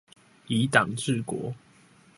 [0.47, 1.53] 以黨治國